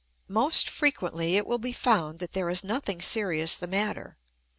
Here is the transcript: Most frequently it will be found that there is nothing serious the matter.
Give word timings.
Most 0.27 0.67
frequently 0.67 1.37
it 1.37 1.45
will 1.45 1.59
be 1.59 1.71
found 1.71 2.17
that 2.17 2.33
there 2.33 2.49
is 2.49 2.63
nothing 2.63 3.03
serious 3.03 3.55
the 3.55 3.67
matter. 3.67 4.17